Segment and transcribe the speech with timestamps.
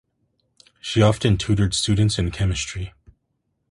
[0.79, 2.95] She often tutored students in chemistry.